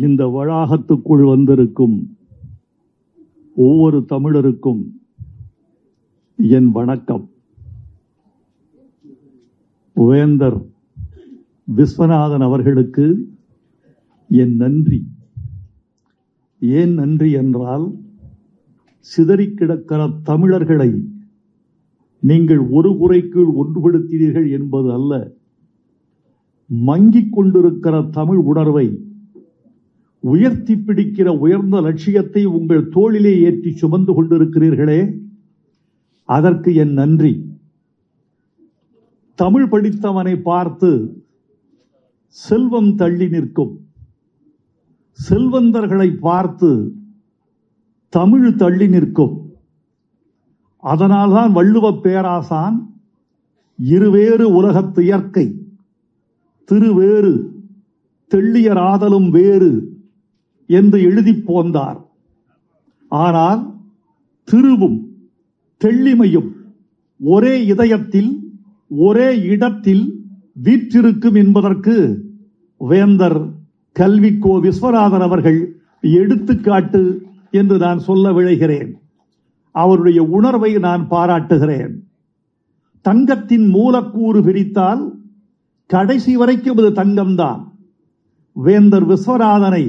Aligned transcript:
இந்த 0.00 0.26
வளாகத்துக்குள் 0.26 1.24
வந்திருக்கும் 1.24 2.16
ஒவ்வொரு 3.54 4.04
தமிழருக்கும் 4.08 4.82
என் 6.36 6.72
வணக்கம். 6.72 7.30
வேந்தர் 9.94 10.62
விஸ்வநாதன் 11.76 12.40
அவர்களுக்கு 12.40 13.28
என் 14.28 14.56
நன்றி. 14.56 15.06
ஏன் 16.60 16.94
நன்றி 16.94 17.30
என்றால் 17.30 17.92
சிதறிக்கிடக்கிற 19.16 20.20
தமிழர்களை 20.22 21.04
நீங்கள் 22.20 22.58
ஒரு 22.58 22.96
குறைக்குள் 22.96 23.46
ஒன்றுபடுத்தினீர்கள் 23.46 24.50
என்பது 24.50 24.92
அல்ல. 24.92 25.30
மங்கிக் 26.86 27.32
கொண்டிருக்கிற 27.32 28.02
தமிழ் 28.02 28.36
உணர்வை 28.36 29.04
உயர்த்தி 30.20 30.74
பிடிக்கிற 30.74 31.28
உயர்ந்த 31.38 31.80
லட்சியத்தை 31.80 32.44
உங்கள் 32.44 32.88
தோளிலே 32.88 33.40
ஏற்றி 33.40 33.76
சுமந்து 33.76 34.12
கொண்டிருக்கிறீர்களே 34.12 35.18
அதற்கு 36.24 36.74
என் 36.74 36.92
நன்றி. 36.92 37.32
தமிழ் 39.34 39.68
படித்தவனை 39.68 40.36
பார்த்து 40.42 40.90
செல்வம் 42.28 42.94
தள்ளி 42.94 43.28
நிற்கும். 43.28 43.80
செல்வந்தர்களை 45.28 46.16
பார்த்து 46.20 46.94
தமிழ் 48.08 48.54
தள்ளி 48.54 48.88
நிற்கும். 48.88 49.34
அதனால்தான் 50.76 51.52
வள்ளுவ 51.52 52.00
பேராசான் 52.00 52.76
இருவேறு 53.76 54.54
உலகத்து 54.54 55.04
இயற்கை 55.04 55.46
திருவேறு 56.72 57.32
தெள்ளியராதலும் 58.34 59.30
வேறு 59.30 59.98
என்று 60.78 60.98
எழுதி 61.08 61.34
போந்தார். 61.48 61.98
ஆனால் 63.12 63.62
திருவும் 64.48 64.98
தெள்ளிமையும் 65.80 66.50
ஒரே 67.20 67.54
இதயத்தில் 67.72 68.30
ஒரே 68.90 69.28
இடத்தில் 69.52 70.04
வீற்றிருக்கும் 70.64 71.36
என்பதற்கு 71.42 71.94
வேந்தர் 72.80 73.40
கல்விக்கோ 73.96 74.52
விஸ்வநாதன் 74.64 75.24
அவர்கள் 75.26 75.60
எடுத்துக்காட்டு 76.20 77.02
என்று 77.60 77.76
நான் 77.78 78.00
சொல்ல 78.08 78.32
விழைகிறேன். 78.32 78.90
அவருடைய 79.74 80.20
உணர்வை 80.36 80.70
நான் 80.86 81.02
பாராட்டுகிறேன். 81.08 81.92
தங்கத்தின் 83.04 83.66
மூலக்கூறு 83.68 84.40
பிரித்தால் 84.46 85.02
கடைசி 85.90 86.32
வரைக்கும் 86.40 86.78
இது 86.78 86.90
தங்கம்தான். 86.90 87.60
வேந்தர் 88.56 89.06
விஸ்வநாதனை 89.08 89.84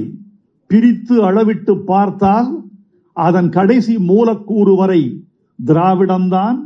பிரித்து 0.72 1.22
அளவிட்டு 1.24 1.78
பார்த்தால் 1.78 2.64
அதன் 3.12 3.48
கடைசி 3.48 3.98
மூலக்கூறு 3.98 4.76
வரை 4.76 5.24
திராவிடம்தான் 5.66 6.56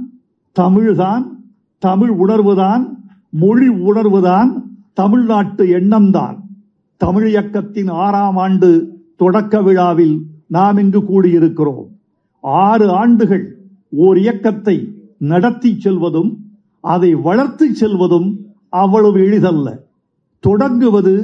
தமிழ்தான் 0.60 1.22
தமிழ் 1.78 2.10
உணர்வுதான் 2.10 2.84
மொழி 3.28 3.68
உணர்வுதான் 3.68 4.62
தமிழ்நாட்டு 4.92 5.66
எண்ணம்தான். 5.66 6.36
தமிழ் 6.96 7.28
இயக்கத்தின் 7.28 7.88
ஆறாம் 7.88 8.36
ஆண்டு 8.36 9.00
தொடக்க 9.16 9.62
விழாவில் 9.62 10.22
நாம் 10.46 10.76
இங்கு 10.76 11.00
கூடியிருக்கிறோம். 11.00 11.88
ஆறு 12.40 12.90
ஆண்டுகள் 12.90 13.56
ஓர் 13.88 14.18
இயக்கத்தை 14.18 14.94
நடத்தி 15.18 15.78
செல்வதும் 15.84 16.36
அதை 16.80 17.14
வளர்த்து 17.14 17.72
செல்வதும் 17.80 18.36
அவ்வளவு 18.68 19.18
எளிதல்ல. 19.20 19.78
தொடங்குவது 20.40 21.14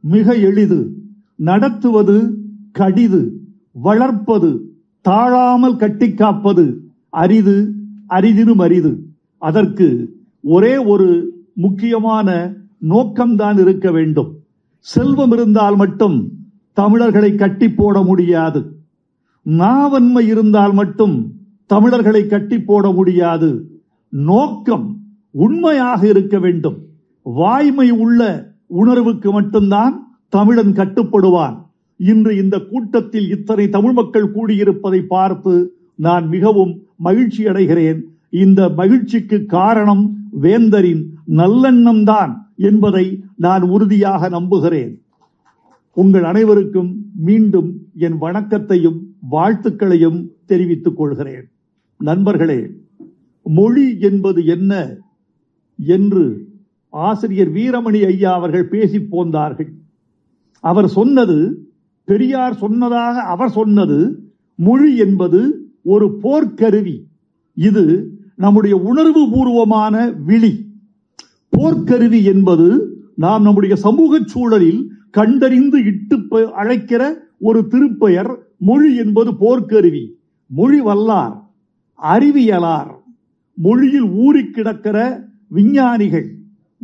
மிக 0.00 0.34
எளிது. 0.34 0.97
நடத்துவது 1.38 2.38
கடிது 2.72 3.32
வளர்ப்பது 3.72 4.74
தாழாமல் 5.00 5.76
கட்டி 5.76 6.14
காப்பது 6.14 6.82
அரிது 7.10 7.72
அரிதினும் 8.08 8.62
அரிது. 8.62 9.06
அதற்கு 9.38 10.16
ஒரே 10.42 10.76
ஒரு 10.76 11.32
முக்கியமான 11.54 12.52
நோக்கம்தான் 12.88 13.58
இருக்க 13.58 13.90
வேண்டும். 13.90 14.36
செல்வம் 14.78 15.32
இருந்தால் 15.32 15.76
மட்டும் 15.76 16.32
தமிழர்களை 16.72 17.34
கட்டி 17.34 17.70
போட 17.70 18.02
முடியாது. 18.02 18.76
நாவன்மை 19.42 20.26
இருந்தால் 20.26 20.72
மட்டும் 20.72 21.32
தமிழர்களை 21.66 22.26
கட்டி 22.26 22.60
போட 22.60 22.90
முடியாது. 22.90 23.80
நோக்கம் 24.08 24.96
உண்மையாக 25.30 26.08
இருக்க 26.08 26.38
வேண்டும். 26.38 26.78
வாய்மை 27.22 27.90
உள்ள 27.90 28.50
உணர்வுக்கு 28.66 29.32
மட்டும்தான் 29.32 30.07
தமிழன் 30.28 30.72
கட்டுப்படுவான். 30.72 31.56
இன்று 31.96 32.36
இந்த 32.36 32.56
கூட்டத்தில் 32.70 33.28
இத்தனை 33.30 33.68
தமிழ் 33.68 33.92
மக்கள் 33.92 34.32
கூடியிருப்பதை 34.32 35.00
பார்த்து 35.14 35.54
நான் 35.94 36.28
மிகவும் 36.28 36.72
மகிழ்ச்சி 36.96 37.44
அடைகிறேன். 37.44 38.00
இந்த 38.30 38.68
மகிழ்ச்சிக்கு 38.68 39.46
காரணம் 39.46 40.04
வேந்தரின் 40.42 41.02
நல்லெண்ணம்தான் 41.40 42.32
என்பதை 42.56 43.24
நான் 43.36 43.62
உறுதியாக 43.62 44.28
நம்புகிறேன். 44.28 44.92
உங்கள் 45.92 46.24
அனைவருக்கும் 46.24 46.90
மீண்டும் 47.28 47.70
என் 48.06 48.18
வணக்கத்தையும் 48.18 48.98
வாழ்த்துக்களையும் 49.30 50.18
தெரிவித்துக் 50.46 50.96
கொள்கிறேன். 50.96 51.46
நண்பர்களே 52.00 52.60
மொழி 53.42 53.86
என்பது 54.00 54.40
என்ன 54.46 54.72
என்று 55.78 56.24
ஆசிரியர் 56.92 57.52
வீரமணி 57.52 58.00
ஐயா 58.06 58.34
அவர்கள் 58.34 58.70
பேசி 58.74 58.98
போந்தார்கள். 59.00 59.70
அவர் 60.60 60.88
சொன்னது 60.88 61.68
பெரியார் 62.04 62.56
சொன்னதாக 62.56 63.20
அவர் 63.20 63.50
சொன்னது 63.50 64.22
மொழி 64.54 64.96
என்பது 64.96 65.70
ஒரு 65.82 66.18
போர்க்கருவி. 66.22 67.04
இது 67.54 68.12
நம்முடைய 68.36 68.76
உணர்வு 68.76 69.30
பூர்வமான 69.30 70.10
விழி. 70.10 70.66
போர்க்கருவி 71.56 72.22
என்பது 72.22 72.96
நாம் 73.16 73.42
நம்முடைய 73.42 73.76
சமூக 73.76 74.20
சூழலில் 74.24 74.92
கண்டறிந்து 75.10 75.84
இட்டு 75.84 76.52
அழைக்கிற 76.52 77.22
ஒரு 77.40 77.66
திருப்பெயர். 77.70 78.34
மொழி 78.58 78.96
என்பது 78.96 79.30
போர்க்கருவி. 79.30 80.14
மொழி 80.46 80.80
வல்லார் 80.80 81.46
அறிவியலார் 82.02 82.96
மொழியில் 83.54 84.08
ஊறி 84.10 84.50
கிடக்கிற 84.50 85.28
விஞ்ஞானிகள் 85.48 86.34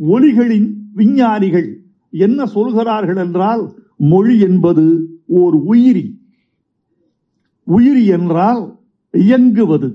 ஒலிகளின் 0.07 0.71
விஞ்ஞானிகள். 0.93 1.84
என்ன 2.17 2.45
சொல்கிறார்கள் 2.45 3.17
என்றால் 3.17 3.63
மொழி 3.97 4.39
என்பது 4.39 4.85
ஓர் 5.25 5.55
உயிரி. 5.55 6.05
உயிரி 7.63 8.05
என்றால் 8.05 8.77
இயங்குவது. 9.11 9.89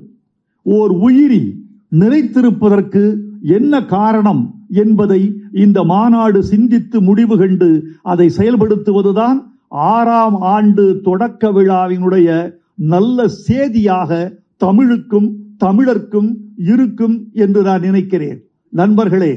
ஓர் 0.63 0.91
உயிரி 0.91 1.43
நிறைத்திருப்பதற்கு 1.91 3.03
என்ன 3.43 3.85
காரணம் 3.85 4.55
என்பதை 4.71 5.21
இந்த 5.53 5.85
மாநாடு 5.85 6.43
சிந்தித்து 6.45 7.01
முடிவு 7.01 7.39
கண்டு 7.39 7.69
அதை 8.03 8.31
செயல்படுத்துவதுதான் 8.37 9.39
ஆறாம் 9.69 10.37
ஆண்டு 10.41 11.01
தொடக்க 11.03 11.53
விழாவினுடைய 11.53 12.53
நல்ல 12.75 13.27
சேதியாக 13.49 14.33
தமிழுக்கும் 14.57 15.37
தமிழர்க்கும் 15.57 16.31
இருக்கும் 16.57 17.17
என்று 17.33 17.63
நான் 17.63 17.81
நினைக்கிறேன். 17.81 18.45
நண்பர்களே 18.69 19.33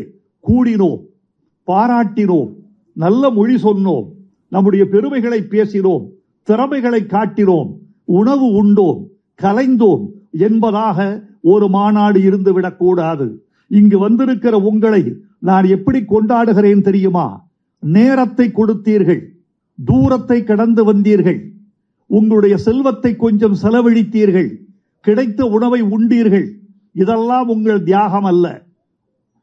கூடினோம் 0.47 1.01
பாராட்டினோம். 1.67 2.51
நல்ல 2.93 3.29
மொழி 3.29 3.55
சொன்னோம். 3.55 4.07
நம்முடைய 4.47 4.85
பெருமைகளை 4.85 5.39
பேசினோம். 5.39 6.07
திறமைகளை 6.43 7.01
காட்டினோம். 7.01 7.77
உணவு 8.05 8.65
உண்டோம். 8.65 9.03
கலைந்தோம். 9.41 10.07
என்பதாக 10.31 11.23
ஒரு 11.41 11.67
மாநாடு 11.67 12.21
இருந்து 12.21 12.53
விடக்கூடாது 12.53 13.45
இங்கு 13.67 13.99
வந்திருக்கிற 13.99 14.57
உங்களை 14.57 15.13
நான் 15.39 15.63
எப்படி 15.63 15.99
கொண்டாடுகிறேன் 15.99 16.81
தெரியுமா? 16.81 17.49
நேரத்தை 17.79 18.51
கொடுத்தீர்கள். 18.53 19.21
தூரத்தை 19.85 20.43
கடந்து 20.43 20.93
வந்தீர்கள். 20.93 21.49
உங்களுடைய 22.05 22.57
செல்வத்தை 22.57 23.15
கொஞ்சம் 23.15 23.55
செலவழித்தீர்கள். 23.61 24.49
கிடைத்த 24.99 25.45
உணவை 25.45 25.83
உண்டீர்கள். 25.83 26.47
இதெல்லாம் 26.91 27.49
உங்கள் 27.49 27.83
தியாகம் 27.83 28.23
அல்ல. 28.23 28.63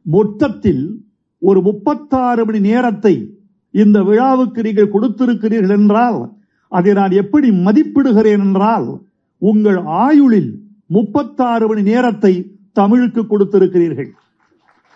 மொத்தத்தில் 0.03 1.05
ஒரு 1.39 1.63
முப்பத்தாறு 1.63 2.45
மணி 2.45 2.61
நேரத்தை 2.61 3.35
இந்த 3.75 3.99
விழாவுக்கு 4.03 4.61
நீங்கள் 4.63 4.93
கொடுத்திருக்கிறீர்கள் 4.95 5.77
என்றால் 5.79 6.19
அதை 6.73 6.93
நான் 6.93 7.15
எப்படி 7.23 7.49
மதிப்பிடுகிறேன் 7.67 8.43
என்றால் 8.47 8.89
உங்கள் 9.43 9.79
ஆயுளில் 10.05 10.51
முப்பத்தாறு 10.87 11.65
மணி 11.69 11.83
நேரத்தை 11.83 12.33
தமிழுக்கு 12.73 13.23
கொடுத்திருக்கிறீர்கள். 13.27 14.11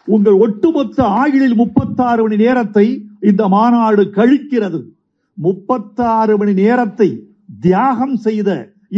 உங்கள் 0.09 0.37
ஒட்டுமொத்த 0.47 0.99
ஆயுளில் 1.21 1.57
முப்பத்தாறு 1.57 2.21
மணி 2.23 2.37
நேரத்தை 2.37 2.87
இந்த 3.21 3.43
மாநாடு 3.49 4.03
கழிக்கிறது. 4.19 4.81
முப்பத்தாறு 5.39 6.35
மணி 6.39 6.53
நேரத்தை 6.55 7.09
தியாகம் 7.61 8.17
செய்த 8.17 8.51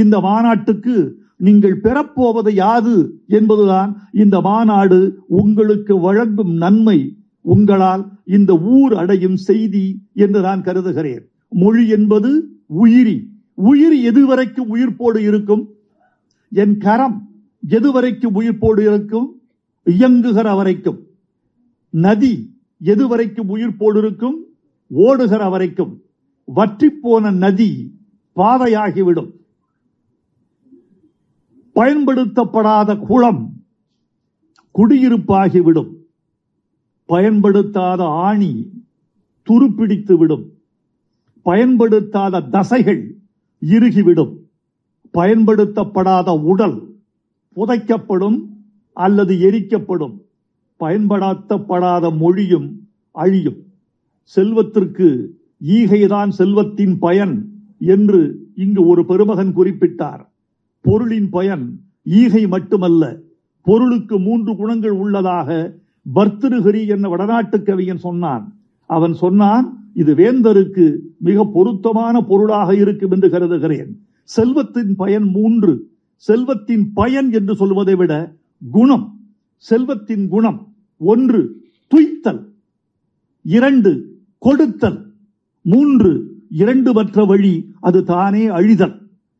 இந்த 0.02 0.17
மாநாட்டுக்கு 0.20 0.96
நீங்கள் 1.37 1.81
பெறப்போவது 1.81 2.50
யாது 2.55 2.96
என்பதுதான் 3.29 3.90
இந்த 4.22 4.37
மாநாடு 4.40 4.99
உங்களுக்கு 5.40 5.94
வழங்கும் 6.00 6.52
நன்மை 6.56 6.99
உங்களால் 7.46 8.10
இந்த 8.25 8.58
ஊர் 8.58 8.94
அடையும் 8.94 9.37
செய்தி 9.37 10.02
என்று 10.14 10.40
நான் 10.40 10.62
கருதுகிறேன். 10.62 11.28
மொழி 11.50 11.88
என்பது 11.88 12.48
உயிரி. 12.66 13.31
உயிர் 13.54 13.96
எதுவரைக்கும் 14.10 14.75
உயிர்ப்போடு 14.75 15.19
இருக்கும்? 15.19 15.69
என் 16.50 16.78
கரம் 16.78 17.31
எதுவரைக்கும் 17.69 18.34
உயிர்ப்போடு 18.34 18.81
இருக்கும்? 18.81 19.43
இயங்குகிற 19.84 20.56
வரைக்கும். 20.56 21.06
நதி 21.90 22.60
எதுவரைக்கும் 22.84 23.48
உயிர்ப்போடு 23.48 23.96
இருக்கும்? 23.96 24.44
ஓடுகிற 24.88 25.48
வரைக்கும். 25.48 26.02
வற்றிப்போன 26.56 27.32
நதி 27.32 27.98
பாதையாகிவிடும். 28.37 29.31
பயன்படுத்தப்படாத 31.72 32.96
குளம் 32.96 33.52
குடியிருப்பாகிவிடும். 34.78 35.95
பயன்படுத்தாத 37.06 38.05
ஆணி 38.05 38.85
துருப்பிடித்து 39.43 40.19
விடும். 40.19 40.53
பயன்படுத்தாத 41.43 42.41
தசைகள் 42.41 43.14
இறுகிவிடும். 43.61 44.32
பயன்படுத்தப்படாத 45.11 46.32
உடல் 46.32 46.94
புதைக்கப்படும் 47.56 48.38
அல்லது 48.93 49.41
எரிக்கப்படும். 49.41 50.20
பயன்படுத்தப்படாத 50.81 52.11
மொழியும் 52.11 52.88
அழியும். 53.12 53.64
செல்வத்திற்கு 54.23 55.38
ஈகைதான் 55.67 56.29
செல்வத்தின் 56.29 56.99
பயன் 56.99 57.35
என்று 57.79 58.49
இங்கு 58.55 58.87
ஒரு 58.87 59.06
பெருமகன் 59.06 59.56
குறிப்பிட்டார். 59.56 60.26
பொருளின் 60.81 61.31
பயன் 61.31 61.81
ஈகை 62.05 62.47
மட்டுமல்ல 62.47 63.17
பொருளுக்கு 63.62 64.19
மூன்று 64.19 64.56
குணங்கள் 64.56 64.91
உள்ளதாக 64.91 65.75
பர்திருஹரி 66.14 66.87
என்ன 66.87 67.08
வடநாட்டு 67.08 67.58
கவியன் 67.58 68.05
சொன்னான். 68.06 68.44
அவன் 68.91 69.14
சொன்னான் 69.14 69.67
இது 69.94 70.14
வேந்தருக்கு 70.14 70.97
மிக 71.19 71.44
பொருத்தமான 71.44 72.20
பொருளாக 72.20 72.75
இருக்கும் 72.76 73.11
என்று 73.11 73.31
கருதுகிறேன். 73.31 73.91
செல்வத்தின் 74.23 74.97
பயன் 74.97 75.29
மூன்று. 75.37 75.73
செல்வத்தின் 76.17 76.93
பயன் 76.93 77.32
என்று 77.32 77.55
சொல்வதை 77.56 77.94
விட 77.94 78.12
குணம் 78.73 79.06
செல்வத்தின் 79.56 80.29
குணம் 80.29 80.61
ஒன்று 81.00 81.41
துய்த்தல் 81.91 82.43
இரண்டு 83.43 83.91
கொடுத்தல் 84.38 85.00
மூன்று 85.62 86.12
இரண்டு 86.49 86.93
மற்ற 86.93 87.25
வழி 87.25 87.55
அது 87.81 88.05
தானே 88.05 88.49
அழிதல். 88.49 88.97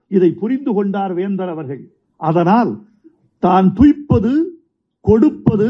இதை 0.09 0.31
புரிந்து 0.33 0.73
கொண்டார் 0.75 1.15
வேந்தர் 1.15 1.49
அவர்கள். 1.49 1.83
அதனால் 2.17 2.73
தான் 3.39 3.73
துய்ப்பது 3.79 4.33
கொடுப்பது 5.01 5.69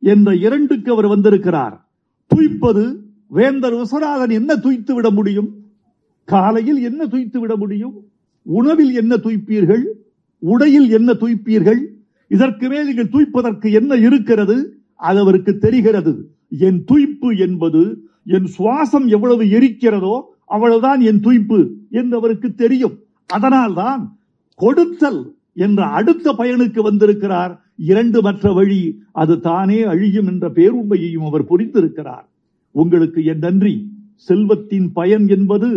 என்ற 0.00 0.34
இரண்டுக்கு 0.34 0.92
அவர் 0.92 1.06
வந்திருக்கிறார். 1.06 1.88
துய்ப்பது 2.34 2.96
வேந்தர் 3.26 3.74
விஸ்வநாதன் 3.74 4.30
என்ன 4.30 4.56
துய்த்து 4.56 4.94
விட 4.94 5.10
முடியும்? 5.10 5.64
காலையில் 6.24 6.82
என்ன 6.82 7.06
துய்த்து 7.06 7.40
விட 7.40 7.56
முடியும்? 7.56 8.04
உணவில் 8.42 8.94
என்ன 8.94 9.16
துய்ப்பீர்கள்? 9.16 9.84
உடையில் 10.38 10.90
என்ன 10.90 11.12
துய்ப்பீர்கள்? 11.12 11.80
இதற்கு 12.28 12.68
மேல் 12.68 12.86
நீங்கள் 12.86 13.12
துய்ப்பதற்கு 13.12 13.72
என்ன 13.72 13.94
இருக்கிறது? 13.94 14.80
அது 14.94 15.20
அவருக்கு 15.20 15.58
தெரிகிறது. 15.58 16.30
என் 16.48 16.84
துய்ப்பு 16.84 17.36
என்பது 17.36 18.08
என் 18.24 18.48
சுவாசம் 18.58 19.06
எவ்வளவு 19.06 19.44
எரிக்கிறதோ 19.44 20.22
அவ்வளவுதான் 20.44 21.00
என் 21.00 21.20
துய்ப்பு 21.20 21.70
என்று 21.90 22.16
அவருக்கு 22.16 22.54
தெரியும். 22.54 22.98
அதனால்தான் 23.26 24.18
கொடுத்தல் 24.54 25.36
என்ற 25.64 25.80
அடுத்த 25.98 26.32
பயனுக்கு 26.40 26.80
வந்திருக்கிறார். 26.88 27.52
இரண்டு 27.90 28.18
மற்ற 28.26 28.52
வழி 28.52 28.80
அது 29.22 29.34
தானே 29.48 29.78
அழியும் 29.92 30.28
என்ற 30.32 30.46
பேருண்மையையும் 30.58 31.26
அவர் 31.28 31.48
புரிந்திருக்கிறார். 31.50 32.26
உங்களுக்கு 32.74 33.20
என் 33.32 33.44
நன்றி. 33.46 33.74
செல்வத்தின் 34.28 34.88
பயன் 34.92 35.26
என்பது 35.36 35.68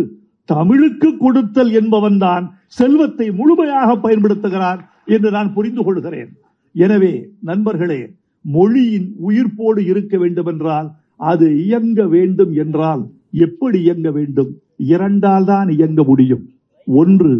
தமிழுக்கு 0.48 1.08
கொடுத்தல் 1.16 1.72
என்பவன் 1.80 2.18
தான் 2.18 2.44
செல்வத்தை 2.78 3.26
முழுமையாக 3.40 3.90
பயன்படுத்துகிறான் 4.04 4.80
என்று 5.14 5.30
நான் 5.36 5.52
புரிந்து 5.56 5.82
கொள்கிறேன். 5.84 6.30
எனவே 6.74 7.12
நண்பர்களே 7.48 8.00
மொழியின் 8.44 9.08
உயிர்ப்போடு 9.28 9.80
இருக்க 9.92 10.14
வேண்டும் 10.18 10.48
என்றால் 10.52 10.88
அது 11.30 11.46
இயங்க 11.64 12.00
வேண்டும் 12.14 12.52
என்றால் 12.62 13.02
எப்படி 13.46 13.78
இயங்க 13.86 14.08
வேண்டும்? 14.10 14.50
இரண்டால் 14.94 15.46
தான் 15.52 15.68
இயங்க 15.76 16.00
முடியும். 16.10 16.44
ஒன்று 16.86 17.32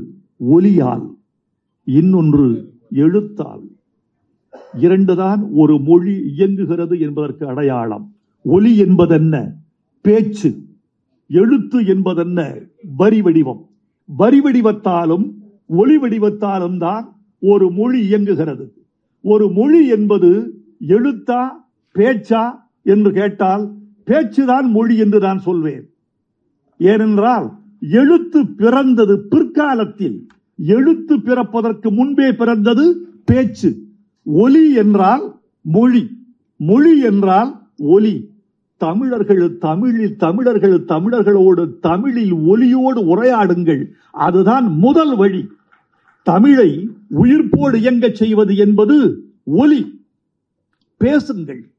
ஒலியால். 0.54 1.04
இன்னொன்று 1.90 2.72
எழுத்தால். 2.90 3.62
இரண்டுதான் 4.81 5.48
ஒரு 5.52 5.78
மொழி 5.78 6.14
இயங்குகிறது 6.26 7.00
என்பதற்கு 7.00 7.48
அடையாளம். 7.48 8.14
ஒலி 8.42 8.76
என்பதென்ன? 8.78 9.52
பேச்சு. 10.00 10.50
எழுத்து 11.28 11.87
என்பதென்ன? 11.87 12.58
வரி 12.96 13.22
வடிவம். 13.22 13.69
வரி 14.04 14.40
வடிவத்தாலும் 14.40 15.31
ஒளி 15.66 15.98
வடிவத்தாலும் 15.98 16.78
தான் 16.78 17.16
ஒரு 17.40 17.70
மொழி 17.70 18.00
இயங்குகிறது. 18.08 18.72
ஒரு 19.22 19.50
மொழி 19.50 19.88
என்பது 19.88 20.54
எழுத்தா 20.88 21.48
பேச்சா 21.94 22.50
என்று 22.82 23.12
கேட்டால் 23.12 23.72
பேச்சுதான் 24.06 24.69
மொழி 24.69 24.96
என்று 24.96 25.19
நான் 25.19 25.38
சொல்வேன். 25.38 25.90
ஏனென்றால் 26.78 27.50
எழுத்து 27.81 28.46
பிறந்தது 28.46 29.26
பிற்காலத்தில். 29.28 30.26
எழுத்து 30.62 31.20
பிறப்பதற்கு 31.20 31.92
முன்பே 31.92 32.32
பிறந்தது 32.32 33.08
பேச்சு. 33.24 33.82
ஒலி 34.24 34.74
என்றால் 34.74 35.40
மொழி. 35.60 36.10
மொழி 36.56 37.00
என்றால் 37.00 37.66
ஒலி. 37.76 38.28
தமிழர்கள் 38.76 39.58
தமிழில் 39.58 40.16
தமிழர்கள் 40.16 40.84
தமிழர்களோடு 40.84 41.78
தமிழில் 41.80 42.32
ஒலியோடு 42.32 43.00
உரையாடுங்கள். 43.02 43.90
அதுதான் 44.12 44.76
முதல் 44.76 45.16
வழி. 45.16 45.48
தமிழை 46.22 46.90
உயிர்ப்போடு 47.22 47.74
இயங்கச் 47.74 48.14
செய்வது 48.14 48.56
என்பது 48.56 49.24
ஒலி. 49.44 50.04
பேசுங்கள். 50.96 51.70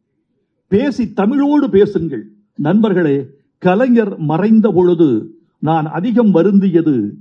பேசி 0.67 1.13
தமிழோடு 1.13 1.69
பேசுங்கள். 1.69 2.31
நண்பர்களே 2.55 3.27
கலைஞர் 3.57 4.17
மறைந்த 4.17 4.71
பொழுது 4.71 5.35
நான் 5.59 5.85
அதிகம் 5.85 6.33
வருந்தியது 6.33 7.11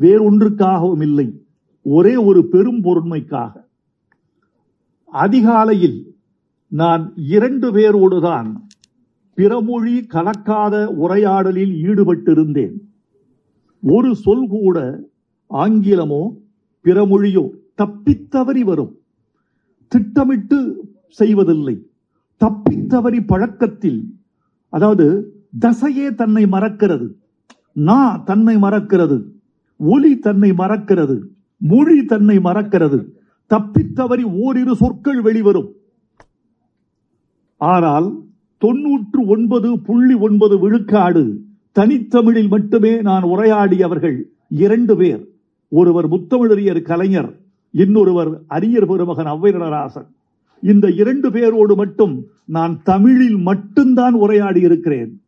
வேறொன்றுக்காகவும் 0.00 1.02
இல்லை 1.02 1.46
ஒரே 1.82 2.16
ஒரு 2.16 2.46
பெரும் 2.46 2.82
பொருண்மைக்காக. 2.84 3.52
அதிகாலையில் 5.04 6.16
நான் 6.68 7.12
இரண்டு 7.16 7.72
பேரோடுதான் 7.72 8.56
பிறமொழி 9.36 10.06
கலக்காத 10.06 10.84
உரையாடலில் 10.84 11.74
ஈடுபட்டிருந்தேன். 11.82 12.74
ஒரு 13.82 14.14
சொல் 14.14 14.46
கூட 14.48 15.00
ஆங்கிலமோ 15.50 16.22
பிறமொழியோ 16.84 17.48
தப்பித்தவறி 17.76 18.60
வரும். 18.60 18.98
திட்டமிட்டு 19.88 20.88
செய்வதில்லை. 21.08 21.86
தப்பித்தவறி 22.40 23.26
பழக்கத்தில் 23.26 24.18
அதாவது 24.68 25.32
தசையே 25.60 26.14
தன்னை 26.14 26.46
மறக்கிறது. 26.46 27.16
நான் 27.72 28.24
தன்னை 28.24 28.56
மறக்கிறது. 28.56 29.37
ஒலி 29.80 30.18
தன்னை 30.18 30.52
மறக்கிறது 30.52 31.30
மொழி 31.56 32.04
தன்னை 32.04 32.38
மறக்கிறது. 32.38 33.14
தப்பித்தவறி 33.50 34.22
ஓரிரு 34.22 34.76
சொற்கள் 34.76 35.20
வெளிவரும். 35.20 35.72
ஆனால் 37.56 38.22
தொன்னூற்று 38.58 39.26
ஒன்பது 39.26 39.78
புள்ளி 39.78 40.14
ஒன்பது 40.14 40.58
விழுக்காடு 40.58 41.40
தனித்தமிழில் 41.72 42.48
மட்டுமே 42.48 43.00
நான் 43.00 43.22
உரையாடியவர்கள் 43.22 44.22
இரண்டு 44.48 44.96
பேர். 44.96 45.28
ஒருவர் 45.68 46.08
முத்தமிழறியர் 46.08 46.82
கலைஞர் 46.82 47.40
இன்னொருவர் 47.70 48.40
அரியர் 48.48 48.86
பெருமகன் 48.86 49.26
ஔவையரராசன் 49.26 50.06
இந்த 50.60 50.90
இரண்டு 50.90 51.30
பேரோடு 51.30 51.76
மட்டும் 51.76 52.26
நான் 52.44 52.80
தமிழில் 52.82 53.36
மட்டும்தான் 53.36 54.14
உரையாடி 54.14 54.60
இருக்கிறேன் 54.60 55.22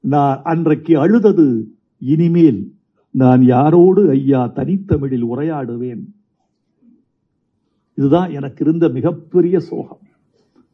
நான் 0.00 0.40
அன்றைக்கு 0.42 0.98
அழுதது 0.98 1.68
இனிமேல் 1.98 2.75
நான் 3.20 3.40
யாரோடு 3.40 4.08
ஐயா 4.08 4.52
தனித்தமிழில் 4.54 5.24
உரையாடுவேன்? 5.24 6.02
இதுதான் 7.94 8.30
எனக்கு 8.30 8.64
இருந்த 8.64 8.88
மிகப்பெரிய 8.88 9.60
சோகம். 9.60 10.02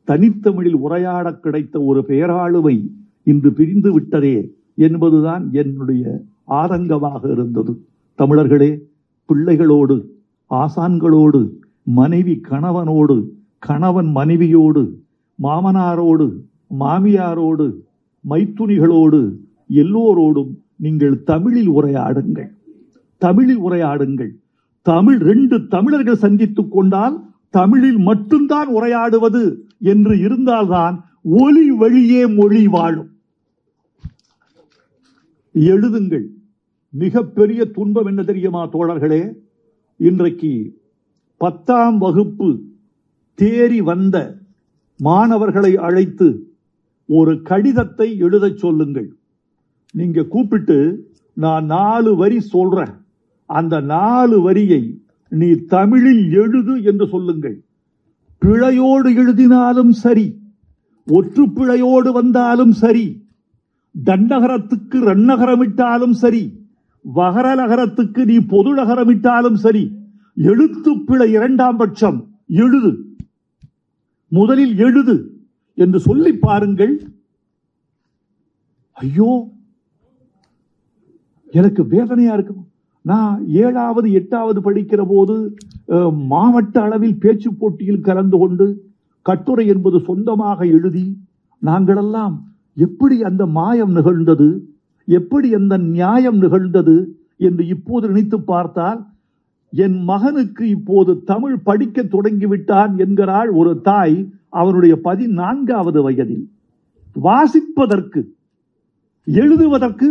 தனித்தமிழில் 0.06 0.78
உரையாட 0.84 1.34
கிடைத்த 1.34 1.80
ஒரு 1.80 2.04
பேராளுமை 2.08 2.76
இன்று 3.24 3.52
பிரிந்து 3.52 3.92
விட்டதே 3.92 4.54
என்பதுதான் 4.74 5.44
என்னுடைய 5.52 6.04
ஆதங்கமாக 6.48 7.30
இருந்தது. 7.30 7.86
தமிழர்களே 8.14 8.70
பிள்ளைகளோடு 9.24 9.96
ஆசான்களோடு 10.50 11.40
மனைவி 11.82 12.40
கணவனோடு 12.48 13.16
கணவன் 13.58 14.10
மனைவியோடு 14.10 14.82
மாமனாரோடு 15.42 16.26
மாமியாரோடு 16.80 17.66
மைத்துனிகளோடு 18.28 19.20
எல்லோரோடும் 19.72 20.52
நீங்கள் 20.82 21.22
தமிழில் 21.22 21.70
உரையாடுங்கள். 21.70 22.50
தமிழில் 23.18 23.60
உரையாடுங்கள். 23.60 24.30
தமிழ் 24.82 25.16
ரெண்டு 25.16 25.66
தமிழர்கள் 25.66 26.16
சந்தித்துக் 26.16 26.72
கொண்டால் 26.72 27.22
தமிழில் 27.50 27.98
மட்டும்தான் 27.98 28.68
உரையாடுவது 28.68 29.56
என்று 29.78 30.18
இருந்தால்தான் 30.18 31.04
ஒலி 31.22 31.70
வழியே 31.70 32.26
மொழி 32.26 32.68
வாழும். 32.68 33.10
எழுதுங்கள். 35.54 36.26
மிகப்பெரிய 36.90 37.64
துன்பம் 37.64 38.06
என்ன 38.06 38.22
தெரியுமா 38.22 38.68
தோழர்களே? 38.68 39.34
இன்றைக்கு 39.96 40.80
பத்தாம் 41.36 41.98
வகுப்பு 41.98 42.60
தேறி 43.36 43.78
வந்த 43.78 44.38
மாணவர்களை 44.96 45.76
அழைத்து 45.76 46.52
ஒரு 47.06 47.42
கடிதத்தை 47.42 48.18
எழுதச் 48.18 48.58
சொல்லுங்கள். 48.58 49.16
நீங்க 49.94 50.20
கூப்பிட்டு 50.32 50.76
நான் 51.36 51.64
நாலு 51.64 52.10
வரி 52.16 52.38
சொல்றேன். 52.54 52.94
அந்த 53.50 53.74
நாலு 53.94 54.36
வரியை 54.40 54.82
நீ 55.32 55.48
தமிழில் 55.74 56.24
எழுது 56.42 56.74
என்று 56.90 57.06
சொல்லுங்கள். 57.08 57.58
பிழையோடு 58.42 59.10
எழுதினாலும் 59.22 59.92
சரி 60.04 60.26
ஒற்று 61.06 61.44
பிழையோடு 61.56 62.10
வந்தாலும் 62.12 62.74
சரி 62.82 63.06
தண்டகரத்துக்கு 63.94 64.98
ரன்னகரமிட்டாலும் 65.10 66.16
சரி 66.22 66.42
வகரலகரத்துக்கு 67.04 68.22
நீ 68.30 68.36
பொது 68.52 68.70
நகரமிட்டாலும் 68.74 69.58
சரி 69.64 69.84
எழுத்து 70.50 70.90
பிழை 71.08 71.28
இரண்டாம் 71.30 71.76
பட்சம் 71.76 72.18
எழுது. 72.62 72.92
முதலில் 74.32 74.76
எழுது 74.86 75.16
என்று 75.78 75.98
சொல்லி 76.06 76.32
பாருங்கள். 76.44 76.94
ஐயோ 78.96 79.30
எனக்கு 81.58 81.82
வேதனையா 81.94 82.32
இருக்கும். 82.36 82.62
நான் 83.04 83.36
ஏழாவது 83.62 84.08
எட்டாவது 84.18 84.58
படிக்கிற 84.66 85.02
போது 85.12 85.36
மாவட்ட 86.32 86.76
அளவில் 86.86 87.20
பேச்சு 87.22 87.50
போட்டியில் 87.60 88.06
கலந்து 88.08 88.36
கொண்டு 88.42 88.66
கட்டுரை 89.26 89.64
என்பது 89.72 89.98
சொந்தமாக 90.08 90.58
எழுதி 90.76 91.06
நாங்களெல்லாம் 91.62 92.34
எப்படி 92.86 93.16
அந்த 93.28 93.42
மாயம் 93.58 93.92
நிகழ்ந்தது 93.98 94.48
எப்படி 95.08 95.48
அந்த 95.58 95.74
நியாயம் 95.94 96.38
நிகழ்ந்தது 96.44 96.96
என்று 97.48 97.62
இப்போது 97.74 98.04
நினைத்து 98.10 98.38
பார்த்தால் 98.52 99.00
என் 99.72 99.98
மகனுக்கு 100.10 100.64
இப்போது 100.76 101.12
தமிழ் 101.30 101.58
படிக்க 101.68 102.02
தொடங்கிவிட்டான் 102.14 102.92
என்கிறாள் 103.04 103.50
ஒரு 103.60 103.72
தாய் 103.88 104.16
அவனுடைய 104.60 104.94
பதினான்காவது 105.06 106.00
வயதில். 106.06 106.44
வாசிப்பதற்கு 107.16 108.20
எழுதுவதற்கு 109.26 110.08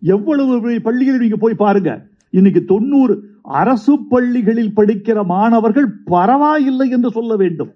எவ்வளவு 0.00 0.80
பள்ளிகளில் 0.80 1.20
நீங்க 1.20 1.36
போய் 1.36 1.54
பாருங்க. 1.54 2.06
இன்னைக்கு 2.30 2.64
தொண்ணூறு 2.64 3.24
அரசு 3.42 3.98
பள்ளிகளில் 4.08 4.72
படிக்கிற 4.76 5.24
மாணவர்கள் 5.24 5.88
பரவாயில்லை 6.04 6.90
என்று 6.90 7.10
சொல்ல 7.10 7.36
வேண்டும். 7.36 7.72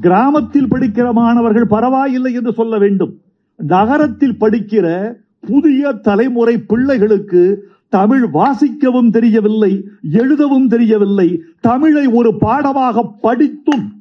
கிராமத்தில் 0.00 0.72
படிக்கிற 0.72 1.12
மாணவர்கள் 1.12 1.66
பரவாயில்லை 1.66 2.32
என்று 2.32 2.52
சொல்ல 2.52 2.78
வேண்டும். 2.78 3.20
நகரத்தில் 3.56 4.36
படிக்கிற 4.40 5.14
புதிய 5.40 5.92
தலைமுறை 5.92 6.58
பிள்ளைகளுக்கு 6.58 7.68
தமிழ் 7.88 8.22
வாசிக்கவும் 8.22 9.10
தெரியவில்லை 9.10 9.84
எழுதவும் 10.02 10.68
தெரியவில்லை. 10.68 11.42
தமிழை 11.60 12.06
ஒரு 12.06 12.38
பாடமாக 12.38 13.02
படித்தும் 13.20 13.92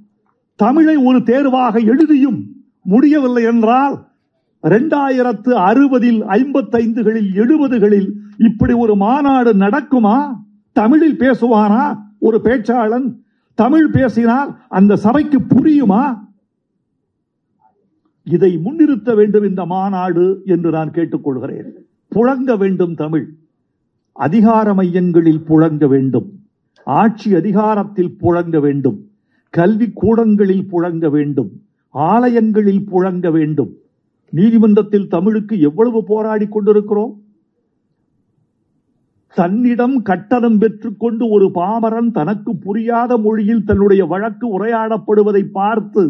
தமிழை 0.55 0.95
ஒரு 0.95 1.23
தேர்வாக 1.23 1.79
எழுதியும் 1.79 2.51
முடியவில்லை 2.81 3.43
என்றால் 3.43 4.07
ரெண்டாயிரத்து 4.65 5.49
அறுபதில் 5.49 6.23
ஐம்பத்தைந்துகளில் 6.23 7.31
எழுபதுகளில் 7.33 8.11
இப்படி 8.37 8.73
ஒரு 8.73 8.95
மாநாடு 8.95 9.53
நடக்குமா? 9.53 10.35
தமிழில் 10.71 11.17
பேசுவானா? 11.17 11.97
ஒரு 12.19 12.39
பேச்சாளன் 12.43 13.15
தமிழ் 13.53 13.89
பேசினால் 13.89 14.57
அந்த 14.69 14.95
சபைக்கு 14.95 15.39
புரியுமா? 15.39 16.19
இதை 18.23 18.57
முன்னிறுத்த 18.57 19.15
வேண்டும் 19.15 19.43
இந்த 19.43 19.65
மாநாடு 19.65 20.41
என்று 20.45 20.71
நான் 20.71 20.91
கேட்டுக்கொள்கிறேன். 20.91 21.71
புழங்க 22.15 22.57
வேண்டும் 22.57 22.95
தமிழ். 22.95 23.33
அதிகார 24.11 24.73
மையங்களில் 24.73 25.41
புழங்க 25.49 25.87
வேண்டும். 25.87 26.31
ஆட்சி 26.85 27.35
அதிகாரத்தில் 27.35 28.15
புழங்க 28.21 28.59
வேண்டும். 28.59 29.09
கல்வி 29.49 29.91
கூடங்களில் 29.93 30.67
புழங்க 30.71 31.09
வேண்டும். 31.09 31.51
ஆலயங்களில் 31.89 32.85
புழங்க 32.91 33.31
வேண்டும். 33.31 33.73
நீதிமன்றத்தில் 34.37 35.11
தமிழுக்கு 35.13 35.55
எவ்வளவு 35.67 35.99
போராடி 36.11 36.45
கொண்டிருக்கிறோம்? 36.47 37.13
தன்னிடம் 39.37 39.95
கட்டணம் 40.09 40.57
பெற்றுக்கொண்டு 40.61 41.23
ஒரு 41.35 41.47
பாமரன் 41.57 42.11
தனக்கு 42.17 42.51
புரியாத 42.65 43.17
மொழியில் 43.25 43.65
தன்னுடைய 43.69 44.01
வழக்கு 44.13 44.45
உரையாடப்படுவதை 44.57 45.43
பார்த்து 45.57 46.03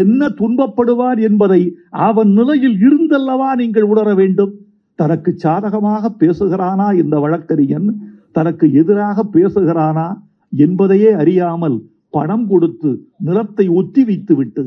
என்ன 0.00 0.28
துன்பப்படுவார் 0.38 1.18
என்பதை 1.28 1.62
அவன் 2.08 2.30
நிலையில் 2.38 2.76
இருந்தல்லவா 2.86 3.48
நீங்கள் 3.60 3.88
உணர 3.92 4.08
வேண்டும்? 4.20 4.52
தனக்கு 4.98 5.30
சாதகமாக 5.44 6.10
பேசுகிறானா 6.22 6.86
இந்த 7.02 7.16
வழக்கறிஞன்? 7.24 7.88
தனக்கு 8.36 8.66
எதிராக 8.80 9.24
பேசுகிறானா 9.36 10.08
என்பதையே 10.52 11.10
அறியாமல் 11.22 11.76
பணம் 12.16 12.46
கொடுத்து 12.50 12.90
நிலத்தை 13.28 13.66
ஒத்தி 13.80 14.02
வைத்து 14.08 14.34
விட்டு 14.36 14.64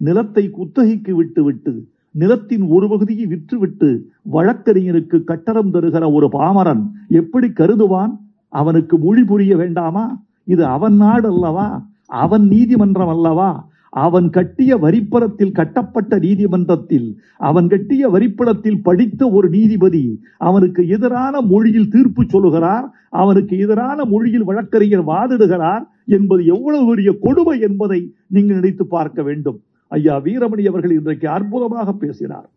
நிலத்தை 0.00 0.44
குத்தகைக்கு 0.56 1.12
விட்டு 1.18 1.42
விட்டு 1.44 1.72
நிலத்தின் 2.14 2.64
ஒரு 2.68 2.88
பகுதியை 2.88 3.26
விற்றுவிட்டு 3.26 3.88
வழக்கறிஞருக்கு 4.32 5.24
கட்டணம் 5.24 5.72
தருகிற 5.74 6.12
ஒரு 6.12 6.28
பாமரன் 6.32 6.82
எப்படி 7.08 7.48
கருதுவான்? 7.48 8.12
அவனுக்கு 8.48 8.98
மொழி 8.98 9.24
புரிய 9.24 9.56
வேண்டாமா? 9.56 10.04
இது 10.44 10.64
அவன் 10.66 10.96
நாடு 10.96 11.28
அல்லவா? 11.32 11.68
அவன் 12.06 12.44
நீதிமன்றம் 12.46 13.08
அல்லவா? 13.08 13.70
அவன் 13.90 14.30
கட்டிய 14.30 14.76
வரிப்பணத்தில் 14.76 15.52
கட்டப்பட்ட 15.52 16.18
நீதிமன்றத்தில் 16.18 17.08
அவன் 17.48 17.66
கட்டிய 17.68 18.08
வரிப்பணத்தில் 18.08 18.80
படித்த 18.82 19.30
ஒரு 19.30 19.48
நீதிபதி 19.48 20.04
அவனுக்கு 20.38 20.88
எதிரான 20.88 21.40
மொழியில் 21.40 21.88
தீர்ப்பு 21.88 22.22
சொல்லுகிறார் 22.26 22.86
அவனுக்கு 23.10 23.58
எதிரான 23.58 24.04
மொழியில் 24.04 24.44
வழக்கறிஞர் 24.44 25.04
வாதிடுகிறார் 25.06 25.84
என்பது 26.06 26.44
எவ்வளவு 26.44 26.86
பெரிய 26.86 27.12
கொடுமை 27.20 27.60
என்பதை 27.60 28.00
நீங்கள் 28.26 28.56
நினைத்து 28.56 28.86
பார்க்க 28.86 29.22
வேண்டும். 29.22 29.58
ஐயா 29.92 30.16
வீரமணி 30.16 30.68
அவர்கள் 30.68 30.90
இன்றைக்கு 30.90 31.28
அற்புதமாக 31.28 31.92
பேசினார். 31.92 32.50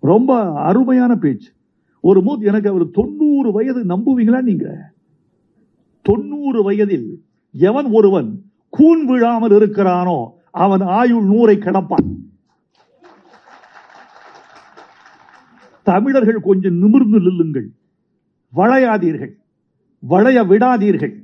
ரொம்ப 0.00 0.52
அருமையான 0.52 1.14
பேச்சு. 1.14 1.50
ஒரு 2.00 2.20
மூத் 2.20 2.44
எனக்கு 2.44 2.70
அவர் 2.70 2.90
தொண்ணூறு 2.90 3.52
வயது 3.52 3.84
நம்புவீங்களா 3.84 4.40
நீங்க? 4.40 4.92
தொண்ணூறு 6.02 6.62
வயதில் 6.62 7.24
எவன் 7.52 7.86
ஒருவன் 7.86 8.42
கூன் 8.68 9.06
விழாமல் 9.06 9.50
இருக்கிறானோ 9.50 10.26
அவன் 10.50 10.80
ஆயுள் 10.80 11.24
நூறை 11.24 11.58
கடப்பான். 11.58 12.16
தமிழர்கள் 15.82 16.40
கொஞ்சம் 16.40 16.74
நிமிர்ந்து 16.74 17.20
நில்லுங்கள். 17.20 17.70
வளையாதீர்கள். 18.56 19.32
வளைய 19.98 20.44
விடாதீர்கள். 20.44 21.22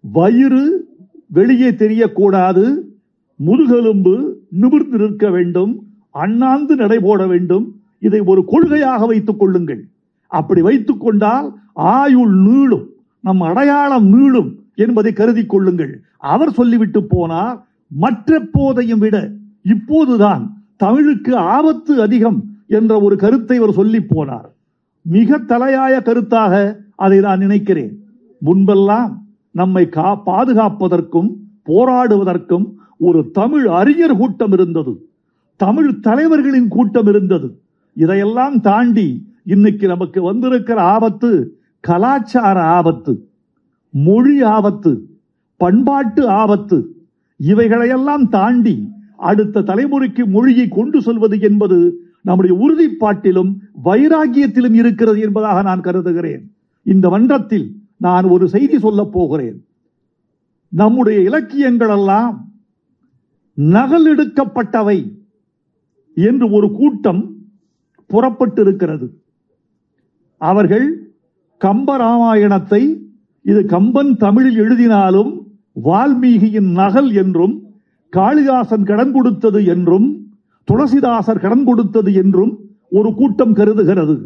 வயிறு 0.00 0.88
வெளியே 1.26 1.70
தெரியக்கூடாது. 1.70 2.92
முதுகெலும்பு 3.36 4.43
நிமிர்ந்து 4.48 4.98
நிற்க 4.98 5.30
வேண்டும் 5.30 5.86
அண்ணாந்து 6.10 6.76
நடைபோட 6.76 7.26
வேண்டும். 7.26 7.74
இதை 7.98 8.20
ஒரு 8.20 8.44
கொள்கையாக 8.46 9.06
வைத்துக் 9.06 9.38
கொள்ளுங்கள். 9.38 9.88
அப்படி 10.26 10.62
வைத்துக் 10.62 11.00
கொண்டால் 11.00 11.54
ஆயுள் 11.72 12.34
நீளும் 12.36 12.86
நம் 13.20 13.40
அடையாளம் 13.40 14.06
நீளும் 14.14 14.50
என்பதை 14.74 15.12
கருதி 15.12 15.46
கொள்ளுங்கள். 15.46 16.02
அவர் 16.18 16.52
சொல்லிவிட்டு 16.52 17.00
போனார் 17.00 17.60
மற்ற 17.88 18.40
போதையும் 18.52 18.98
விட 18.98 19.30
இப்போதுதான் 19.62 20.56
தமிழுக்கு 20.76 21.36
ஆபத்து 21.36 22.02
அதிகம் 22.02 22.44
என்ற 22.66 23.00
ஒரு 23.00 23.16
கருத்தை 23.16 23.56
அவர் 23.56 23.72
சொல்லி 23.72 23.98
போனார். 23.98 24.48
மிக 25.02 25.38
தலையாய 25.38 25.94
கருத்தாக 26.00 26.76
அதை 26.96 27.20
நான் 27.20 27.38
நினைக்கிறேன். 27.38 28.04
முன்பெல்லாம் 28.44 29.12
நம்மை 29.50 29.88
கா 29.88 30.20
பாதுகாப்பதற்கும் 30.26 31.30
போராடுவதற்கும் 31.68 32.66
ஒரு 32.98 33.30
தமிழ் 33.30 33.68
அறிஞர் 33.68 34.16
கூட்டம் 34.16 34.52
இருந்தது. 34.52 35.08
தமிழ் 35.56 36.00
தலைவர்களின் 36.00 36.68
கூட்டம் 36.68 37.06
இருந்தது. 37.06 37.60
இதையெல்லாம் 37.92 38.60
தாண்டி 38.60 39.32
இன்னைக்கு 39.44 39.86
நமக்கு 39.86 40.22
வந்திருக்கிற 40.22 40.82
ஆபத்து 40.82 41.58
கலாச்சார 41.80 42.62
ஆபத்து 42.62 43.28
மொழி 43.90 44.42
ஆபத்து 44.42 45.18
பண்பாட்டு 45.56 46.28
ஆபத்து 46.28 46.96
இவைகளையெல்லாம் 47.36 48.28
தாண்டி 48.28 48.88
அடுத்த 49.16 49.62
தலைமுறைக்கு 49.62 50.24
மொழியை 50.26 50.68
கொண்டு 50.68 51.02
செல்வது 51.02 51.40
என்பது 51.40 51.98
நம்முடைய 52.22 52.56
உறுதிப்பாட்டிலும் 52.56 53.54
வைராகியத்திலும் 53.84 54.72
இருக்கிறது 54.72 55.20
என்பதாக 55.20 55.62
நான் 55.62 55.80
கருதுகிறேன். 55.80 56.54
இந்த 56.82 57.08
மன்றத்தில் 57.08 57.76
நான் 57.96 58.24
ஒரு 58.24 58.48
செய்தி 58.48 58.78
சொல்லப் 58.78 59.12
போகிறேன். 59.12 59.64
நம்முடைய 60.68 61.20
இலக்கியங்கள் 61.20 61.88
எல்லாம் 61.88 62.53
நகல் 63.58 64.06
எடுக்கப்பட்டவை 64.12 64.98
என்று 66.16 66.46
ஒரு 66.50 66.68
கூட்டம் 66.70 67.22
புறப்பட்டிருக்கிறது. 68.10 69.06
அவர்கள் 70.40 70.86
கம்பராமாயணத்தை 71.60 72.82
இது 73.44 73.60
கம்பன் 73.66 74.16
தமிழில் 74.16 74.58
எழுதினாலும் 74.58 75.30
வால்மீகியின் 75.84 76.70
நகல் 76.72 77.10
என்றும் 77.12 77.54
காளிதாசன் 78.12 78.84
கடன் 78.84 79.12
கொடுத்தது 79.12 79.60
என்றும் 79.64 80.06
துளசிதாசர் 80.68 81.40
கடன் 81.40 81.64
கொடுத்தது 81.64 82.10
என்றும் 82.14 82.52
ஒரு 82.88 83.14
கூட்டம் 83.14 83.54
கருதுகிறது. 83.54 84.16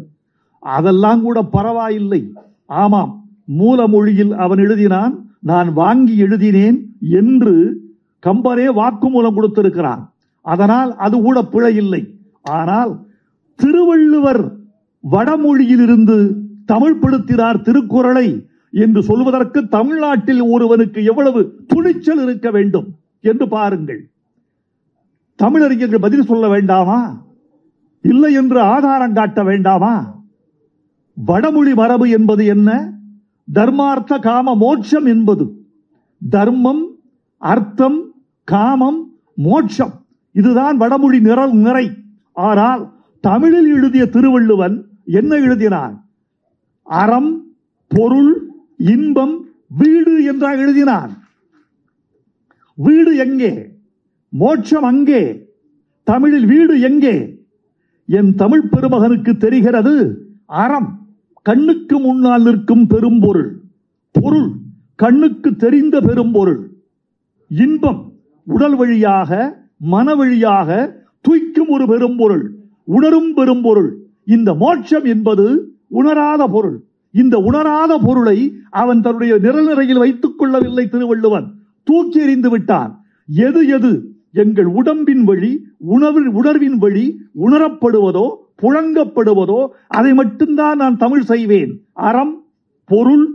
அதெல்லாம் 0.63 1.21
கூட 1.21 1.43
பரவாயில்லை. 1.43 2.21
ஆமாம் 2.65 3.11
மூல 3.59 3.87
மொழியில் 3.87 4.33
அவன் 4.33 4.59
எழுதினான் 4.59 5.13
நான் 5.39 5.69
வாங்கி 5.73 6.15
எழுதினேன் 6.17 6.77
என்று 7.11 7.55
கம்பரே 8.25 8.67
வாக்குமூலம் 8.79 9.33
கொடுத்திருக்கிறார் 9.33 10.09
அதனால் 10.41 10.95
அது 10.95 11.21
கூட 11.21 11.43
பிழை 11.43 11.75
இல்லை. 11.75 12.17
ஆனால் 12.41 13.05
திருவள்ளுவர் 13.55 14.57
வடமொழியிலிருந்து 15.11 16.35
தமிழ்படுத்தினார் 16.71 17.61
திருக்குறளை 17.61 18.47
என்று 18.71 19.03
சொல்வதற்கு 19.03 19.67
தமிழ்நாட்டில் 19.67 20.41
ஒருவனுக்கு 20.41 21.03
எவ்வளவு 21.03 21.63
துணிச்சல் 21.67 22.21
இருக்க 22.21 22.51
வேண்டும் 22.51 22.87
என்று 23.21 23.47
பாருங்கள். 23.47 24.09
தமிழறிஞர்கள் 25.35 25.99
பதில் 25.99 26.25
சொல்ல 26.25 26.47
வேண்டாமா? 26.47 27.23
இல்லை 28.01 28.33
என்று 28.33 28.61
ஆதாரம் 28.61 29.13
காட்ட 29.13 29.43
வேண்டாமா? 29.43 30.21
வடமொழி 31.13 31.73
மரபு 31.73 32.09
என்பது 32.09 32.45
என்ன? 32.45 32.93
தர்மார்த்த 33.53 34.19
காம 34.19 34.55
மோட்சம் 34.55 35.05
என்பது. 35.05 35.67
தர்மம் 36.29 36.95
அர்த்தம் 37.37 38.08
காமம் 38.49 39.13
மோட்சம். 39.33 39.93
இதுதான் 40.31 40.77
வடமொழி 40.77 41.19
நிரல் 41.19 41.53
நிறை. 41.53 41.91
ஆனால் 42.33 42.93
தமிழில் 43.21 43.69
எழுதிய 43.75 44.05
திருவள்ளுவன் 44.05 44.85
என்ன 45.05 45.35
எழுதினான்? 45.35 45.95
அறம் 46.83 47.45
பொருள் 47.87 48.51
இன்பம் 48.77 49.45
வீடு 49.67 50.23
என்றா 50.23 50.51
எழுதினான். 50.53 51.09
வீடு 52.73 53.15
எங்கே? 53.15 53.69
மோட்சம் 54.29 54.83
அங்கே. 54.83 55.47
தமிழில் 56.03 56.45
வீடு 56.45 56.79
எங்கே? 56.79 57.15
என் 58.05 58.35
தமிழ் 58.35 58.67
பெருமகனுக்கு 58.71 59.37
தெரிகிறது 59.37 59.95
அறம். 60.45 61.07
கண்ணுக்கு 61.41 61.99
முன்னால் 61.99 62.43
நிற்கும் 62.43 62.87
பெரும்பொருள். 62.87 63.61
பொருள் 64.11 64.49
கண்ணுக்கு 64.95 65.55
தெரிந்த 65.55 66.01
பெரும்பொருள். 66.01 66.61
இன்பம் 67.47 68.08
உடல் 68.53 68.75
வழியாக 68.75 69.31
மன 69.93 70.15
வழியாக 70.15 70.69
துய்க்கும் 71.25 71.71
ஒரு 71.75 71.85
பெரும்பொருள் 71.87 72.45
உணரும் 72.95 73.31
பெரும்பொருள். 73.33 73.89
இந்த 74.25 74.49
மோட்சம் 74.53 75.05
என்பது 75.13 75.45
உணராத 75.87 76.41
பொருள். 76.47 76.77
இந்த 77.13 77.35
உணராத 77.37 77.91
பொருளை 77.97 78.37
அவன் 78.81 79.01
தன்னுடைய 79.01 79.33
நிரல்நிறையில் 79.43 80.01
வைத்துக் 80.03 80.37
கொள்ளவில்லை 80.37 80.85
திருவள்ளுவன். 80.89 81.47
தூக்கி 81.83 82.19
எறிந்து 82.19 82.49
விட்டான். 82.49 82.91
எது 83.29 83.61
எது 83.67 83.91
எங்கள் 84.33 84.69
உடம்பின் 84.79 85.23
வழி 85.23 85.51
உணவு 85.77 86.21
உணர்வின் 86.31 86.77
வழி 86.77 87.05
உணரப்படுவதோ 87.45 88.27
புழங்கப்படுவதோ 88.61 89.59
அதை 89.87 90.11
மட்டும்தான் 90.13 90.77
நான் 90.77 90.97
தமிழ் 90.97 91.25
செய்வேன். 91.31 91.71
அறம் 91.93 92.33
பொருள் 92.85 93.25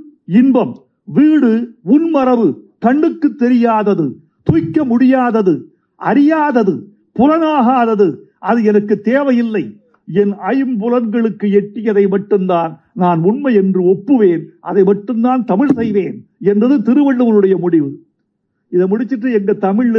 இன்பம். 0.41 0.75
வீடு 1.05 1.53
உன்மரபு 1.93 2.47
கண்ணுக்கு 2.79 3.29
தெரியாதது. 3.35 4.07
துய்க்க 4.45 4.85
முடியாதது 4.85 5.55
அறியாதது 6.01 6.75
புலனாகாதது 7.19 8.09
அது 8.39 8.65
எனக்கு 8.71 8.95
தேவையில்லை. 9.01 9.65
என் 10.09 10.33
ஐம்புலன்களுக்கு 10.53 11.47
எட்டியதை 11.59 12.09
மட்டும்தான் 12.09 12.73
நான் 12.93 13.21
உண்மை 13.23 13.55
என்று 13.55 13.81
ஒப்புவேன். 13.83 14.43
அதை 14.61 14.83
மட்டும்தான் 14.83 15.45
தமிழ் 15.45 15.73
செய்வேன் 15.75 16.17
என்றது 16.39 16.77
திருவள்ளுவருடைய 16.79 17.57
முடிவு. 17.59 17.91
இதை 18.69 18.87
முடிச்சிட்டு 18.87 19.33
எங்க 19.33 19.53
தமிழ் 19.53 19.91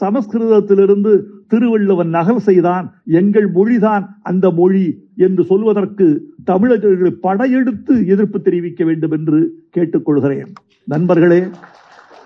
சமஸ்கிருதத்திலிருந்து 0.00 1.12
திருவள்ளுவன் 1.48 2.08
நகல் 2.08 2.44
செய்தான். 2.48 2.86
எங்கள் 3.20 3.48
மொழிதான் 3.52 4.04
அந்த 4.22 4.50
மொழி 4.50 4.84
என்று 5.16 5.44
சொல்வதற்கு 5.44 6.06
தமிழர்கள் 6.44 7.16
படையெடுத்து 7.26 8.06
எதிர்ப்பு 8.06 8.40
தெரிவிக்க 8.40 8.84
வேண்டும் 8.84 9.10
என்று 9.10 9.40
கேட்டுக்கொள்கிறேன். 9.76 10.52
நண்பர்களே 10.84 11.40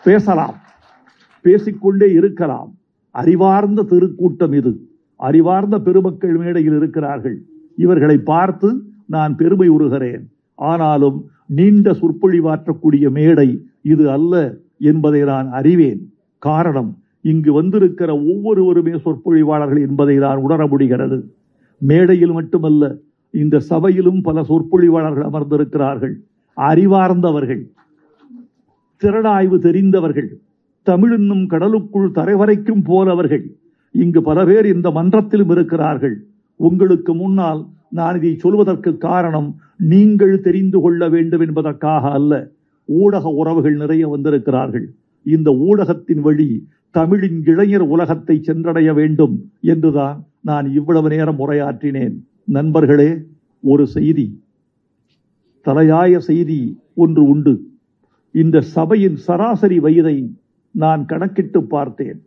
பேசலாம். 0.05 0.57
பேசிக்கொண்டே 1.45 2.09
இருக்கலாம். 2.13 2.71
அறிவார்ந்த 3.15 3.83
திருக்கூட்டம் 3.83 4.55
இது. 4.55 4.73
அறிவார்ந்த 5.17 5.77
பெருமக்கள் 5.79 6.37
மேடையில் 6.37 6.77
இருக்கிறார்கள். 6.77 7.37
இவர்களை 7.77 8.17
பார்த்து 8.19 8.69
நான் 9.07 9.37
பெருமை 9.37 9.69
உறுகிறேன். 9.71 10.25
ஆனாலும் 10.55 11.19
நீண்ட 11.47 11.87
சொற்பொழிவாற்றக்கூடிய 11.93 13.11
மேடை 13.11 13.49
இது 13.83 14.05
அல்ல 14.11 14.35
என்பதை 14.79 15.21
நான் 15.23 15.49
அறிவேன். 15.51 16.03
காரணம் 16.39 16.91
இங்கு 17.21 17.53
வந்திருக்கிற 17.53 18.11
ஒவ்வொருவருமே 18.23 18.95
சொற்பொழிவாளர்கள் 19.05 19.83
என்பதை 19.89 20.17
நான் 20.17 20.43
உணர 20.47 20.67
முடிகிறது. 20.67 21.19
மேடையில் 21.79 22.33
மட்டுமல்ல 22.33 22.97
இந்த 23.31 23.61
சபையிலும் 23.71 24.21
பல 24.21 24.41
சொற்பொழிவாளர்கள் 24.49 25.29
அமர்ந்திருக்கிறார்கள். 25.31 26.15
அறிவார்ந்தவர்கள் 26.57 27.63
திறனாய்வு 29.03 29.59
தெரிந்தவர்கள் 29.59 30.31
தமிழ் 30.87 31.13
என்னும் 31.13 31.47
கடலுக்குள் 31.47 32.11
தரைவரைக்கும் 32.15 32.83
போலவர்கள் 32.85 33.45
இங்கு 33.91 34.23
பல 34.23 34.45
பேர் 34.45 34.67
இந்த 34.67 34.91
மன்றத்திலும் 34.91 35.51
இருக்கிறார்கள். 35.51 36.17
உங்களுக்கு 36.57 37.15
முன்னால் 37.15 37.67
நான் 37.91 38.17
இதை 38.17 38.37
சொல்வதற்கு 38.37 38.91
காரணம் 38.97 39.49
நீங்கள் 39.79 40.41
தெரிந்து 40.41 40.81
கொள்ள 40.81 41.09
வேண்டும் 41.09 41.41
என்பதற்காக 41.41 42.11
அல்ல. 42.11 42.33
ஊடக 42.85 43.29
உறவுகள் 43.29 43.77
நிறைய 43.77 44.09
வந்திருக்கிறார்கள். 44.09 44.87
இந்த 45.23 45.51
ஊடகத்தின் 45.51 46.21
வழி 46.21 46.49
தமிழின் 46.91 47.39
இளைஞர் 47.45 47.87
உலகத்தை 47.95 48.43
சென்றடைய 48.43 48.93
வேண்டும் 48.93 49.35
என்றுதான் 49.61 50.19
நான் 50.41 50.67
இவ்வளவு 50.73 51.09
நேரம் 51.09 51.39
உரையாற்றினேன். 51.39 52.17
நண்பர்களே 52.45 53.11
ஒரு 53.61 53.87
செய்தி. 53.87 54.27
தலையாய 55.67 56.17
செய்தி 56.19 56.61
ஒன்று 56.95 57.23
உண்டு. 57.25 57.55
இந்த 58.35 58.61
சபையின் 58.61 59.17
சராசரி 59.17 59.79
வயதை 59.79 60.17
நான் 60.75 61.07
கணக்கிட்டு 61.07 61.63
பார்த்தேன். 61.63 62.21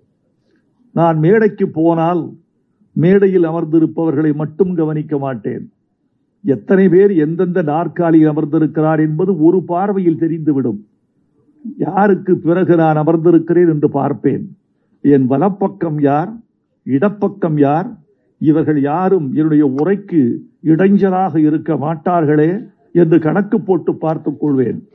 நான் 0.93 1.17
மேடைக்கு 1.19 1.69
போனால் 1.69 2.21
மேடையில் 2.93 3.43
அமர்ந்திருப்பவர்களை 3.43 4.33
மட்டும் 4.33 4.75
கவனிக்க 4.75 5.17
மாட்டேன். 5.17 5.71
எத்தனை 6.43 6.89
பேர் 6.89 7.11
எந்தெந்த 7.11 7.61
நாற்காலியில் 7.61 8.29
அமர்ந்திருக்கிறார் 8.29 8.99
என்பது 8.99 9.43
ஒரு 9.43 9.63
பார்வையில் 9.63 10.19
தெரிந்துவிடும். 10.19 10.79
யாருக்கு 11.77 12.37
பிறகு 12.37 12.75
நான் 12.75 12.95
அமர்ந்திருக்கிறேன் 12.95 13.69
என்று 13.69 13.89
பார்ப்பேன். 13.89 14.57
என் 15.01 15.27
வலப்பக்கம் 15.27 15.99
யார்? 16.01 16.31
இடப்பக்கம் 16.83 17.57
யார்? 17.57 17.89
இவர்கள் 18.39 18.81
யாரும் 18.81 19.33
என்னுடைய 19.33 19.65
உரைக்கு 19.65 20.21
இடைஞ்சலாக 20.63 21.37
இருக்க 21.37 21.75
மாட்டார்களே 21.75 22.67
என்று 22.93 23.19
கணக்கு 23.19 23.61
போட்டு 23.61 23.95
பார்த்துக் 23.95 24.39
கொள்வேன். 24.39 24.87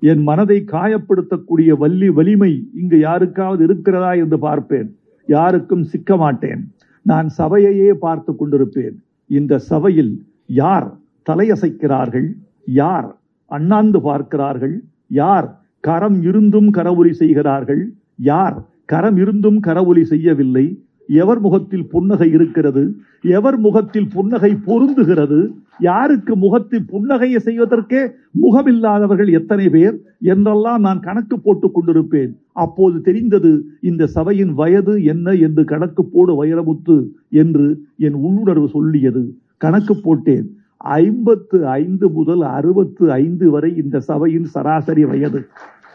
என் 0.00 0.22
மனதை 0.22 0.64
காயப்படுத்தக்கூடிய 0.72 1.70
வள்ளி 1.78 2.08
வலிமை 2.08 2.68
இங்கு 2.74 2.98
யாருக்காவது 2.98 3.64
இருக்கிறதா 3.64 4.12
என்று 4.12 4.38
பார்ப்பேன். 4.38 4.88
யாருக்கும் 5.28 5.84
சிக்க 5.84 6.16
மாட்டேன் 6.16 6.62
நான் 7.02 7.28
சபையையே 7.38 7.90
பார்த்து 7.90 8.32
கொண்டிருப்பேன். 8.32 8.96
இந்த 9.26 9.58
சபையில் 9.58 10.12
யார் 10.46 10.88
தலையசைக்கிறார்கள்? 11.30 12.28
யார் 12.64 13.08
அண்ணாந்து 13.46 14.00
பார்க்கிறார்கள்? 14.00 14.84
யார் 15.06 15.60
கரம் 15.80 16.22
இருந்தும் 16.22 16.70
கரவொலி 16.70 17.12
செய்கிறார்கள்? 17.12 17.82
யார் 18.16 18.56
கரம் 18.84 19.16
இருந்தும் 19.16 19.60
கரவொலி 19.60 20.04
செய்யவில்லை? 20.04 20.66
எவர் 21.06 21.40
முகத்தில் 21.40 21.88
புன்னகை 21.88 22.30
இருக்கிறது? 22.30 22.96
எவர் 23.22 23.58
முகத்தில் 23.58 24.08
புன்னகை 24.08 24.56
பொருந்துகிறது? 24.66 25.52
யாருக்கு 25.78 26.36
முகத்தில் 26.36 26.84
புன்னகையை 26.92 27.36
செய்வதற்கே 27.36 28.10
முகமில்லாதவர்கள் 28.42 29.32
எத்தனை 29.32 29.68
பேர்? 29.68 30.02
என்றெல்லாம் 30.20 30.80
நான் 30.80 31.00
கணக்கு 31.00 31.40
போட்டுக் 31.40 31.78
கொண்டிருப்பேன். 31.78 32.36
அப்போது 32.52 33.00
தெரிந்தது 33.00 33.64
இந்த 33.80 34.06
சபையின் 34.06 34.54
வயது 34.54 35.04
என்ன 35.04 35.32
என்று 35.32 35.64
கணக்கு 35.64 36.04
போடு 36.04 36.44
வைரமுத்து 36.44 37.08
என்று 37.28 37.80
என் 37.96 38.12
உள்ளுணர்வு 38.12 38.68
சொல்லியது. 38.68 39.36
கணக்கு 39.56 39.96
போட்டேன். 39.96 40.56
ஐம்பத்து 40.76 41.66
ஐந்து 41.66 42.10
முதல் 42.10 42.40
அறுபத்து 42.40 43.12
ஐந்து 43.12 43.50
வரை 43.50 43.76
இந்த 43.76 44.00
சபையின் 44.00 44.44
சராசரி 44.44 45.04
வயது. 45.04 45.46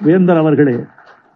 வேந்தர் 0.04 0.38
அவர்களே 0.38 0.76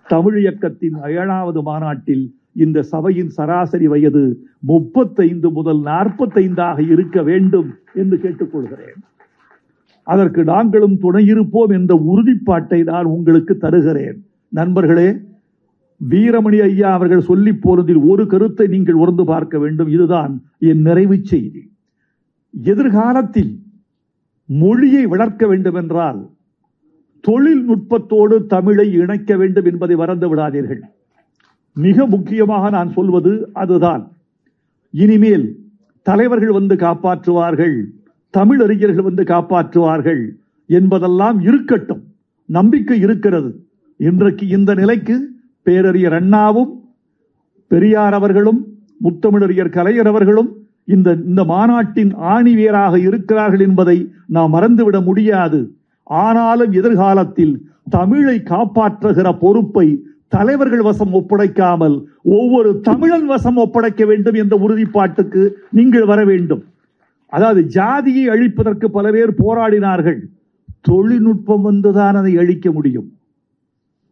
தமிழ் 0.08 0.40
இயக்கத்தின் 0.40 0.94
ஏழாவது 1.04 1.62
மாநாட்டில் 1.62 2.36
இந்த 2.56 2.82
சபையின் 2.82 3.30
சராசரி 3.30 3.88
வயது 3.88 4.24
முப்பத்தைந்து 4.60 5.52
முதல் 5.52 5.82
நாற்பத்தைந்தாக 5.82 6.80
இருக்க 6.90 7.24
வேண்டும் 7.24 7.70
என்று 7.94 8.18
கேட்டுக்கொள்கிறேன். 8.18 9.00
அதற்கு 10.04 10.44
நாங்களும் 10.44 10.98
துணையிருப்போம் 11.02 11.72
என்ற 11.72 11.94
உறுதிப்பாட்டை 12.12 12.84
நான் 12.84 13.06
உங்களுக்கு 13.06 13.58
தருகிறேன். 13.58 14.18
நண்பர்களே 14.50 15.10
வீரமணி 16.02 16.58
ஐயா 16.62 16.94
அவர்கள் 16.94 17.28
சொல்லி 17.30 17.54
போனதில் 17.54 18.02
ஒரு 18.12 18.28
கருத்தை 18.28 18.68
நீங்கள் 18.68 18.94
உணர்ந்து 18.94 19.26
பார்க்க 19.26 19.60
வேண்டும். 19.60 19.88
இதுதான் 19.88 20.34
என் 20.60 20.82
நிறைவு 20.82 21.18
செய்தி. 21.24 21.62
எதிர்காலத்தில் 22.54 23.54
மொழியை 24.46 25.06
வளர்க்க 25.06 25.48
வேண்டும் 25.48 25.76
என்றால் 25.76 26.30
தொழில்நுட்பத்தோடு 27.24 28.46
தமிழை 28.46 28.94
இணைக்க 28.94 29.38
வேண்டும் 29.38 29.66
என்பதை 29.66 29.96
மறந்து 29.96 30.36
விடாதீர்கள். 30.36 30.84
மிக 31.74 32.06
முக்கியமாக 32.06 32.70
நான் 32.70 32.92
சொல்வது 32.92 33.50
அதுதான். 33.54 34.12
இனிமேல் 34.92 35.58
தலைவர்கள் 36.02 36.52
வந்து 36.52 36.76
காப்பாற்றுவார்கள் 36.76 37.76
தமிழ் 38.30 38.62
அறிஞர்கள் 38.62 39.04
வந்து 39.04 39.24
காப்பாற்றுவார்கள் 39.24 40.30
என்பதெல்லாம் 40.68 41.42
இருக்கட்டும். 41.42 42.04
நம்பிக்கை 42.46 43.00
இருக்கிறது. 43.00 43.66
இன்றைக்கு 43.98 44.48
இந்த 44.48 44.74
நிலைக்கு 44.74 45.30
பேரறிஞர் 45.62 46.14
அண்ணாவும் 46.14 46.72
பெரியார் 47.68 48.14
அவர்களும் 48.14 48.68
முத்தமிழறிஞர் 49.04 49.70
கலைஞர் 49.70 50.08
அவர்களும் 50.08 50.50
இந்த 50.86 51.18
இந்த 51.26 51.44
மாநாட்டின் 51.44 52.16
ஆணிவேராக 52.16 52.98
இருக்கிறார்கள் 52.98 53.60
என்பதை 53.60 54.12
நாம் 54.28 54.54
மறந்துவிட 54.54 55.04
முடியாது. 55.04 55.76
ஆனாலும் 56.04 56.72
எதிர்காலத்தில் 56.72 57.68
தமிழை 57.90 58.42
காப்பாற்றுகிற 58.46 59.38
பொறுப்பை 59.40 60.04
தலைவர்கள் 60.36 60.84
வசம் 60.88 61.14
ஒப்படைக்காமல் 61.20 61.96
ஒவ்வொரு 62.38 62.70
தமிழன் 62.88 63.28
வசம் 63.32 63.58
ஒப்படைக்க 63.64 64.04
வேண்டும் 64.12 64.38
என்ற 64.42 64.56
உறுதிப்பாட்டுக்கு 64.66 65.42
நீங்கள் 65.78 66.08
வர 66.12 66.20
வேண்டும். 66.30 66.64
அதாவது 67.34 67.62
ஜாதியை 67.76 68.26
அழிப்பதற்கு 68.34 68.88
பல 68.98 69.06
பேர் 69.16 69.34
போராடினார்கள். 69.44 70.20
தொழில்நுட்பம் 70.90 71.64
வந்துதான் 71.68 72.18
அதை 72.22 72.34
அழிக்க 72.42 72.68
முடியும். 72.72 73.08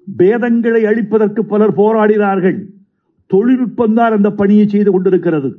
பேதங்களை 0.08 0.82
அழிப்பதற்கு 0.92 1.42
பலர் 1.52 1.76
போராடினார்கள். 1.82 2.60
தொழில்நுட்பம் 3.32 3.98
தான் 4.00 4.16
அந்த 4.18 4.30
பணியை 4.40 4.66
செய்து 4.68 4.90
கொண்டிருக்கிறது. 4.92 5.50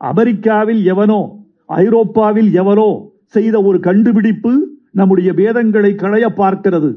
அமெரிக்காவில் 0.00 0.82
எவனோ 0.92 1.20
ஐரோப்பாவில் 1.82 2.50
எவனோ 2.62 2.90
செய்த 3.36 3.56
ஒரு 3.68 3.78
கண்டுபிடிப்பு 3.86 4.52
நம்முடைய 4.98 5.30
பேதங்களை 5.40 5.92
களைய 6.02 6.26
பார்க்கிறது. 6.40 6.90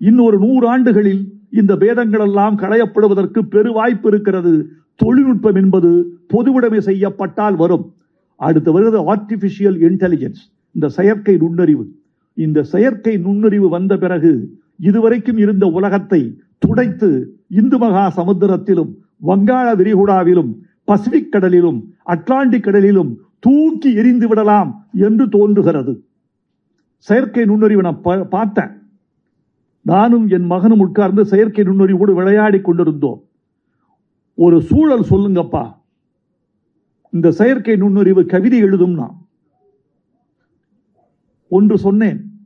இன்னொரு 0.00 0.36
நூறு 0.44 0.64
ஆண்டுகளில் 0.74 1.22
இந்த 1.56 1.76
பேதங்கள் 1.76 2.20
எல்லாம் 2.20 2.58
களையப்படுவதற்கு 2.58 3.40
பெரு 3.40 3.72
வாய்ப்பு 3.72 4.08
இருக்கிறது. 4.08 4.68
தொழில்நுட்பம் 4.94 5.54
என்பது 5.54 5.90
பொதுவுடைமை 6.32 6.78
செய்யப்பட்டால் 6.78 7.56
வரும். 7.56 7.94
அடுத்து 8.36 8.72
வருகிறது 8.72 9.14
ஆர்டிபிஷியல் 9.14 9.78
இன்டெலிஜென்ஸ் 9.88 10.42
இந்த 10.72 10.88
செயற்கை 10.88 11.36
நுண்ணறிவு. 11.36 11.84
இந்த 12.34 12.62
செயற்கை 12.62 13.16
நுண்ணறிவு 13.16 13.68
வந்த 13.68 13.96
பிறகு 13.96 14.32
இதுவரைக்கும் 14.80 15.36
இருந்த 15.36 15.66
உலகத்தை 15.66 16.38
துடைத்து 16.58 17.10
இந்து 17.48 17.78
மகா 17.78 18.12
சமுத்திரத்திலும் 18.16 18.92
வங்காள 19.16 19.74
விரிகுடாவிலும் 19.76 20.52
பசிபிக் 20.84 21.32
கடலிலும் 21.32 21.80
அட்லாண்டிக் 22.06 22.66
கடலிலும் 22.66 23.14
தூக்கி 23.38 23.94
எரிந்து 23.94 24.28
விடலாம் 24.28 24.86
என்று 24.92 25.28
தோன்றுகிறது. 25.28 26.04
செயற்கை 26.98 27.44
நுண்ணறிவு 27.44 27.82
நான் 27.82 28.00
பார்த்தேன். 28.30 28.75
நானும் 29.86 30.28
என் 30.28 30.44
மகனும் 30.44 30.78
உட்கார்ந்து 30.78 31.26
செயற்கை 31.26 31.64
நுண்ணறிவோடு 31.64 32.14
விளையாடி 32.14 32.60
கொண்டிருந்தோம். 32.60 33.28
ஒரு 34.34 34.62
சூழல் 34.62 35.00
சொல்லுங்கப்பா. 35.00 35.74
இந்த 37.10 37.30
செயற்கை 37.30 37.76
நுண்ணறிவு 37.76 38.26
கவிதை 38.26 38.58
எழுதும் 38.58 38.94
நான். 38.94 39.26
ஒன்று 41.48 41.78
சொன்னேன். 41.78 42.40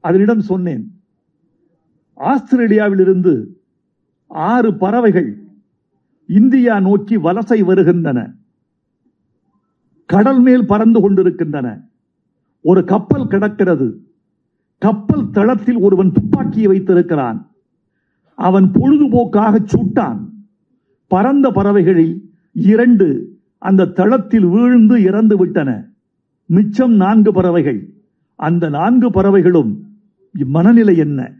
அதனிடம் 0.00 0.40
சொன்னேன். 0.40 1.02
ஆஸ்திரேலியாவில் 2.14 2.98
இருந்து 2.98 3.60
ஆறு 4.26 4.76
பறவைகள் 4.76 5.42
இந்தியா 6.26 6.80
நோக்கி 6.80 7.18
வலசை 7.18 7.64
வருகின்றன. 7.64 8.34
கடல் 10.06 10.40
மேல் 10.40 10.66
பறந்து 10.66 11.00
கொண்டிருக்கின்றன. 11.00 11.88
ஒரு 12.60 12.84
கப்பல் 12.84 13.26
கிடக்கிறது. 13.26 14.07
கப்பல் 14.78 15.30
தளத்தில் 15.30 15.78
ஒருவன் 15.78 16.12
துப்பாக்கியை 16.12 16.66
வைத்திருக்கிறான். 16.66 17.50
அவன் 18.34 18.64
பொழுதுபோக்காக 18.64 19.58
சுட்டான். 19.64 20.28
பறந்த 21.06 21.50
பறவைகளில் 21.50 22.30
இரண்டு 22.52 23.38
அந்த 23.58 23.86
தளத்தில் 23.86 24.44
வீழ்ந்து 24.44 25.02
இறந்து 25.02 25.36
விட்டன. 25.36 25.88
மிச்சம் 26.46 26.94
நான்கு 26.94 27.32
பறவைகள். 27.32 27.94
அந்த 28.36 28.68
நான்கு 28.68 29.10
பறவைகளும் 29.10 29.86
மனநிலை 30.32 30.96
என்ன? 30.96 31.32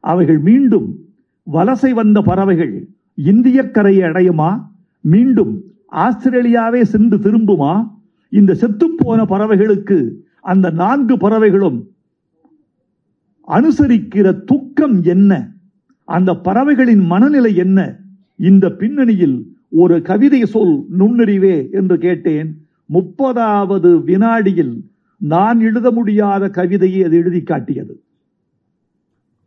அவைகள் 0.00 0.38
மீண்டும் 0.38 0.98
வலசை 1.52 1.90
வந்த 1.90 2.20
பறவைகள் 2.20 2.88
இந்திய 3.14 3.70
கரையை 3.70 4.08
அடையுமா? 4.08 4.66
மீண்டும் 5.00 5.62
ஆஸ்திரேலியாவே 5.92 6.82
சென்று 6.82 7.16
திரும்புமா? 7.16 7.90
இந்த 8.30 8.54
செத்துப்போன 8.54 9.24
பறவைகளுக்கு 9.26 10.12
அந்த 10.40 10.70
நான்கு 10.70 11.18
பறவைகளும் 11.18 11.90
அனுசரிக்கிற 13.48 14.44
துக்கம் 14.44 15.02
என்ன? 15.02 15.50
அந்த 16.04 16.34
பறவைகளின் 16.34 17.04
மனநிலை 17.06 17.54
என்ன? 17.56 17.96
இந்த 18.36 18.70
பின்னணியில் 18.70 19.56
ஒரு 19.68 20.02
கவிதை 20.02 20.44
சொல் 20.44 20.84
நுண்ணறிவே 20.98 21.70
என்று 21.70 21.98
கேட்டேன். 21.98 22.66
முப்பதாவது 22.92 24.02
வினாடியில் 24.02 24.90
நான் 25.16 25.60
எழுத 25.60 25.90
முடியாத 25.90 26.48
கவிதையை 26.48 27.04
அது 27.04 27.16
எழுதி 27.16 27.42
காட்டியது. 27.42 28.02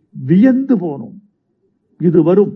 வியந்து 0.10 0.76
போனோம். 0.78 1.18
இது 2.00 2.24
வரும். 2.24 2.54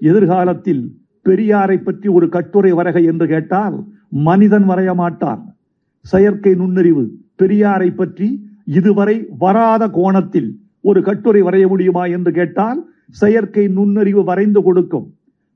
எதிர்காலத்தில் 0.00 0.96
பெரியாரை 1.24 1.76
பற்றி 1.76 2.08
ஒரு 2.08 2.28
கட்டுரை 2.28 2.72
வரக 2.72 3.04
என்று 3.04 3.26
கேட்டால் 3.26 3.84
மனிதன் 4.08 4.68
வரைய 4.68 4.94
மாட்டான். 4.94 5.54
செயற்கை 6.00 6.54
நுண்ணறிவு 6.54 7.04
பெரியாரை 7.42 7.94
பற்றி 7.94 8.28
இதுவரை 8.76 9.26
வராத 9.38 9.88
கோணத்தில் 9.88 10.60
ஒரு 10.80 11.02
கட்டுரை 11.02 11.42
வரைய 11.42 11.66
முடியுமா 11.68 12.04
என்று 12.06 12.32
கேட்டால் 12.32 12.80
செயற்கை 13.10 13.68
நுண்ணறிவு 13.68 14.24
வரைந்து 14.24 14.62
கொடுக்கும். 14.62 15.06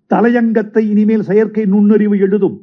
தலையங்கத்தை 0.06 0.82
இனிமேல் 0.90 1.22
செயற்கை 1.22 1.64
நுண்ணறிவு 1.64 2.18
எழுதும். 2.18 2.56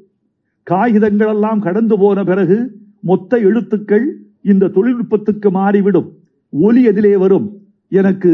காகிதங்கள் 0.63 1.27
எல்லாம் 1.27 1.59
கடந்து 1.59 1.97
போன 1.97 2.23
பிறகு 2.23 2.57
மொத்த 2.99 3.37
எழுத்துக்கள் 3.37 4.07
இந்த 4.41 4.67
தொழில்நுட்பத்துக்கு 4.67 5.49
மாறிவிடும். 5.51 6.09
ஒலி 6.53 6.81
எதிலே 6.87 7.17
வரும். 7.17 7.47
எனக்கு 7.87 8.31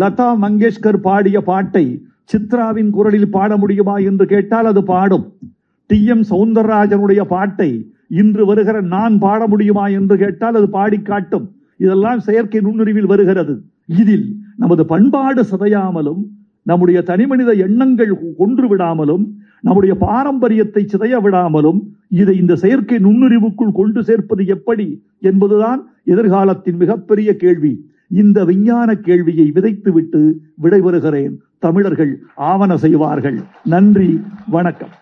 லதா 0.00 0.28
மங்கேஷ்கர் 0.44 1.00
பாடிய 1.06 1.40
பாட்டை 1.42 1.84
சித்ராவின் 2.32 2.90
குரலில் 2.90 3.30
பாட 3.30 3.56
முடியுமா 3.56 3.96
என்று 3.98 4.26
கேட்டால் 4.26 4.64
அது 4.64 4.84
பாடும். 4.84 5.24
டி 5.86 6.04
எம் 6.04 6.24
சவுந்தரராஜனுடைய 6.30 7.22
பாட்டை 7.34 7.70
இன்று 8.08 8.46
வருகிற 8.46 8.80
நான் 8.80 9.18
பாட 9.18 9.46
முடியுமா 9.46 9.86
என்று 9.98 10.16
கேட்டால் 10.18 10.54
அது 10.54 10.68
பாடி 10.68 10.98
காட்டும். 11.02 11.46
இதெல்லாம் 11.78 12.20
செயற்கை 12.20 12.60
நுண்ணறிவில் 12.60 13.10
வருகிறது. 13.12 13.54
இதில் 13.86 14.28
நமது 14.56 14.86
பண்பாடு 14.86 15.42
சிதையாமலும் 15.50 16.22
நம்முடைய 16.62 17.02
தனிமனித 17.02 17.50
எண்ணங்கள் 17.66 18.12
கொன்று 18.38 18.76
விடாமலும் 18.76 19.24
நம்முடைய 19.60 19.94
பாரம்பரியத்தை 19.94 20.82
சிதைய 20.84 21.14
விடாமலும் 21.24 21.80
இதை 22.08 22.34
இந்த 22.36 22.56
செயற்கை 22.56 22.98
நுண்ணறிவுக்குள் 22.98 23.72
கொண்டு 23.72 24.04
சேர்ப்பது 24.04 24.46
எப்படி 24.46 24.86
என்பதுதான் 25.20 25.80
எதிர்காலத்தின் 26.04 26.76
மிகப்பெரிய 26.76 27.36
கேள்வி. 27.36 27.72
இந்த 28.22 28.44
விஞ்ஞான 28.44 28.94
கேள்வியை 28.94 29.46
விதைத்துவிட்டு 29.54 30.22
விடைபெறுகிறேன். 30.62 31.34
தமிழர்கள் 31.58 32.12
ஆவண 32.36 32.76
செய்வார்கள். 32.76 33.38
நன்றி 33.64 34.10
வணக்கம். 34.48 34.94